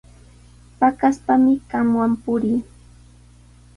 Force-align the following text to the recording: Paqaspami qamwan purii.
Paqaspami 0.79 1.53
qamwan 1.69 2.11
purii. 2.23 2.59